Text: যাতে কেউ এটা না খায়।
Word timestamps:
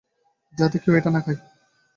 যাতে 0.53 0.77
কেউ 0.83 0.93
এটা 0.95 1.09
না 1.09 1.19
খায়। 1.25 1.39